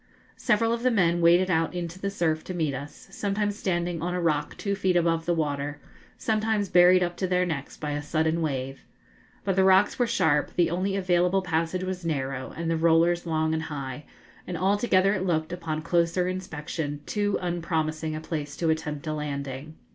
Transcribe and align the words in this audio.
Several 0.37 0.73
of 0.73 0.81
the 0.81 0.89
men 0.89 1.21
waded 1.21 1.51
out 1.51 1.75
into 1.75 1.99
the 1.99 2.09
surf 2.09 2.43
to 2.45 2.55
meet 2.55 2.73
us, 2.73 3.07
sometimes 3.11 3.55
standing 3.55 4.01
on 4.01 4.15
a 4.15 4.19
rock 4.19 4.57
two 4.57 4.73
feet 4.73 4.95
above 4.95 5.27
the 5.27 5.33
water, 5.35 5.79
sometimes 6.17 6.69
buried 6.69 7.03
up 7.03 7.15
to 7.17 7.27
their 7.27 7.45
necks 7.45 7.77
by 7.77 7.91
a 7.91 8.01
sudden 8.01 8.41
wave. 8.41 8.83
But 9.43 9.55
the 9.55 9.63
rocks 9.63 9.99
were 9.99 10.07
sharp, 10.07 10.55
the 10.55 10.71
only 10.71 10.95
available 10.95 11.43
passage 11.43 11.83
was 11.83 12.03
narrow, 12.03 12.51
and 12.57 12.67
the 12.67 12.77
rollers 12.77 13.27
long 13.27 13.53
and 13.53 13.61
high; 13.61 14.05
and 14.47 14.57
altogether 14.57 15.13
it 15.13 15.23
looked, 15.23 15.53
upon 15.53 15.77
a 15.77 15.81
closer 15.83 16.27
inspection, 16.27 17.01
too 17.05 17.37
unpromising 17.39 18.15
a 18.15 18.21
place 18.21 18.57
to 18.57 18.71
attempt 18.71 19.05
a 19.05 19.13
landing. 19.13 19.75